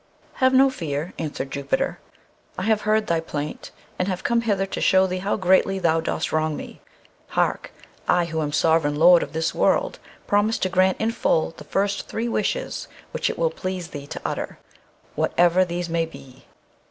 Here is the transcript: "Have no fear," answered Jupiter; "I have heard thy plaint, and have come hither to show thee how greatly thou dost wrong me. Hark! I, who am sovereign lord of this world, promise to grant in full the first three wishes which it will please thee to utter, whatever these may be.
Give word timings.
"Have 0.41 0.51
no 0.51 0.71
fear," 0.71 1.13
answered 1.19 1.51
Jupiter; 1.51 1.99
"I 2.57 2.63
have 2.63 2.81
heard 2.89 3.05
thy 3.05 3.19
plaint, 3.19 3.69
and 3.99 4.07
have 4.07 4.23
come 4.23 4.41
hither 4.41 4.65
to 4.65 4.81
show 4.81 5.05
thee 5.05 5.19
how 5.19 5.35
greatly 5.37 5.77
thou 5.77 6.01
dost 6.01 6.31
wrong 6.31 6.57
me. 6.57 6.81
Hark! 7.27 7.71
I, 8.07 8.25
who 8.25 8.41
am 8.41 8.51
sovereign 8.51 8.95
lord 8.95 9.21
of 9.21 9.33
this 9.33 9.53
world, 9.53 9.99
promise 10.25 10.57
to 10.57 10.69
grant 10.69 10.99
in 10.99 11.11
full 11.11 11.53
the 11.55 11.65
first 11.65 12.07
three 12.07 12.27
wishes 12.27 12.87
which 13.11 13.29
it 13.29 13.37
will 13.37 13.51
please 13.51 13.89
thee 13.89 14.07
to 14.07 14.19
utter, 14.25 14.57
whatever 15.13 15.63
these 15.63 15.87
may 15.87 16.07
be. 16.07 16.45